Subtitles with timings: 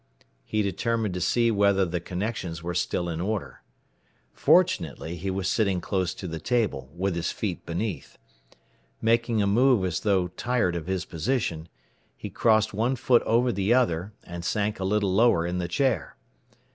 [0.43, 3.61] He determined to see whether the connections were still in order.
[4.33, 8.17] Fortunately he was sitting close to the table, with his feet beneath.
[8.99, 11.69] Making a move as though tired of his position,
[12.17, 16.15] he crossed one foot over the other, and sank a little lower in the chair.